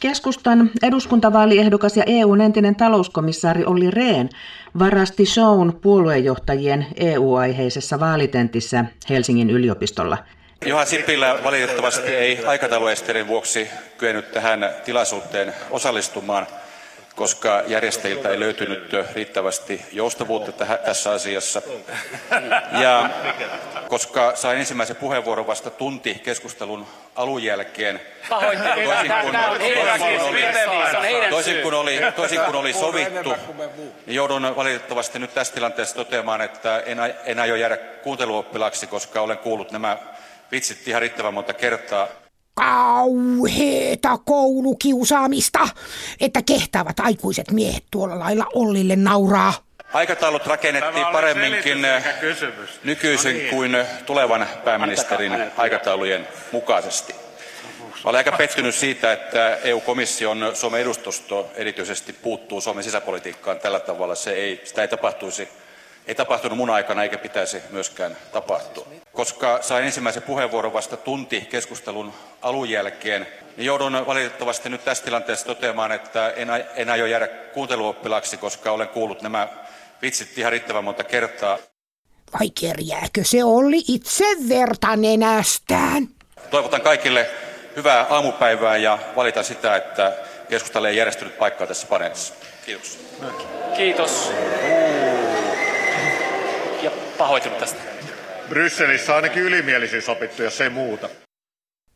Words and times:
Keskustan 0.00 0.70
eduskuntavaaliehdokas 0.82 1.96
ja 1.96 2.04
EUn 2.06 2.40
entinen 2.40 2.76
talouskomissaari 2.76 3.64
Olli 3.64 3.90
Rehn 3.90 4.28
varasti 4.78 5.26
shown 5.26 5.72
puoluejohtajien 5.82 6.86
EU-aiheisessa 6.96 8.00
vaalitentissä 8.00 8.84
Helsingin 9.10 9.50
yliopistolla. 9.50 10.18
Juha 10.66 10.84
Sipilä 10.84 11.38
valitettavasti 11.44 12.08
ei 12.08 12.44
aikatauluesteiden 12.46 13.28
vuoksi 13.28 13.68
kyennyt 13.98 14.32
tähän 14.32 14.70
tilaisuuteen 14.84 15.54
osallistumaan, 15.70 16.46
koska 17.20 17.62
järjestäjiltä 17.66 18.28
ei 18.28 18.40
löytynyt 18.40 18.92
riittävästi 19.14 19.82
joustavuutta 19.92 20.52
tässä 20.84 21.10
asiassa. 21.12 21.62
Ja 22.80 23.10
koska 23.88 24.36
sain 24.36 24.58
ensimmäisen 24.58 24.96
puheenvuoron 24.96 25.46
vasta 25.46 25.70
tunti 25.70 26.14
keskustelun 26.14 26.86
alun 27.16 27.42
jälkeen, 27.42 28.00
toisin 31.30 31.62
kuin, 31.62 31.74
oli, 31.74 32.00
toisin 32.16 32.40
kuin 32.40 32.54
oli 32.56 32.72
sovittu, 32.72 33.34
niin 34.06 34.16
joudun 34.16 34.56
valitettavasti 34.56 35.18
nyt 35.18 35.34
tässä 35.34 35.54
tilanteessa 35.54 35.96
toteamaan, 35.96 36.40
että 36.40 36.80
en, 36.86 36.98
en 37.24 37.40
aio 37.40 37.56
jäädä 37.56 37.76
kuunteluoppilaaksi, 37.76 38.86
koska 38.86 39.20
olen 39.20 39.38
kuullut 39.38 39.72
nämä 39.72 39.96
vitsit 40.52 40.88
ihan 40.88 41.02
riittävän 41.02 41.34
monta 41.34 41.52
kertaa. 41.52 42.08
Kauheeta 42.54 44.18
koulukiusaamista, 44.18 45.68
että 46.20 46.42
kehtaavat 46.42 47.00
aikuiset 47.00 47.50
miehet 47.50 47.84
tuolla 47.90 48.18
lailla 48.18 48.46
Ollille 48.54 48.96
nauraa. 48.96 49.54
Aikataulut 49.92 50.46
rakennettiin 50.46 51.06
paremminkin 51.06 51.78
nykyisen 52.84 53.40
kuin 53.50 53.76
tulevan 54.06 54.46
pääministerin 54.64 55.32
aikataulujen 55.56 56.28
mukaisesti. 56.52 57.14
Olen 58.04 58.18
aika 58.18 58.32
pettynyt 58.32 58.74
siitä, 58.74 59.12
että 59.12 59.58
EU-komission 59.64 60.50
Suomen 60.54 60.80
edustusto 60.80 61.50
erityisesti 61.54 62.12
puuttuu 62.12 62.60
Suomen 62.60 62.84
sisäpolitiikkaan 62.84 63.58
tällä 63.58 63.80
tavalla. 63.80 64.14
Se 64.14 64.30
ei, 64.30 64.60
sitä 64.64 64.82
ei 64.82 64.88
tapahtuisi 64.88 65.48
ei 66.06 66.14
tapahtunut 66.14 66.58
mun 66.58 66.70
aikana 66.70 67.02
eikä 67.02 67.18
pitäisi 67.18 67.62
myöskään 67.70 68.16
tapahtua. 68.32 68.86
Koska 69.12 69.58
sain 69.62 69.84
ensimmäisen 69.84 70.22
puheenvuoron 70.22 70.72
vasta 70.72 70.96
tunti 70.96 71.40
keskustelun 71.40 72.12
alun 72.42 72.70
jälkeen, 72.70 73.26
niin 73.56 73.66
joudun 73.66 74.06
valitettavasti 74.06 74.68
nyt 74.68 74.84
tässä 74.84 75.04
tilanteessa 75.04 75.46
toteamaan, 75.46 75.92
että 75.92 76.30
en, 76.30 76.48
en 76.76 76.90
aio 76.90 77.06
jäädä 77.06 77.26
kuunteluoppilaaksi, 77.28 78.36
koska 78.36 78.72
olen 78.72 78.88
kuullut 78.88 79.22
nämä 79.22 79.48
vitsit 80.02 80.38
ihan 80.38 80.52
riittävän 80.52 80.84
monta 80.84 81.04
kertaa. 81.04 81.58
Vai 82.40 82.50
kerjääkö 82.60 83.24
se 83.24 83.44
oli 83.44 83.82
itse 83.88 84.24
verta 84.48 84.96
nenästään? 84.96 86.08
Toivotan 86.50 86.80
kaikille 86.80 87.30
hyvää 87.76 88.06
aamupäivää 88.10 88.76
ja 88.76 88.98
valitan 89.16 89.44
sitä, 89.44 89.76
että 89.76 90.12
keskustalle 90.48 90.88
ei 90.88 90.96
järjestynyt 90.96 91.38
paikkaa 91.38 91.66
tässä 91.66 91.86
paneelissa. 91.86 92.34
Kiitos. 92.66 92.98
Kiitos. 93.76 94.32
Ja 97.20 97.24
pahoittelut 97.24 97.58
tästä. 97.58 97.80
Brysselissä 98.48 99.16
ainakin 99.16 99.42
ylimielisyys 99.42 100.08
opittu, 100.08 100.42
jos 100.42 100.60
ei 100.60 100.70
muuta. 100.70 101.08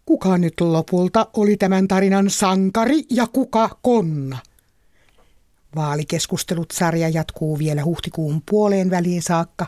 Kuka 0.06 0.38
nyt 0.38 0.60
lopulta 0.60 1.26
oli 1.36 1.56
tämän 1.56 1.88
tarinan 1.88 2.30
sankari 2.30 3.02
ja 3.10 3.26
kuka 3.26 3.78
konna? 3.82 4.38
Vaalikeskustelut 5.76 6.70
sarja 6.70 7.08
jatkuu 7.08 7.58
vielä 7.58 7.84
huhtikuun 7.84 8.42
puoleen 8.50 8.90
väliin 8.90 9.22
saakka 9.22 9.66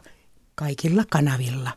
kaikilla 0.55 1.05
kanavilla. 1.11 1.71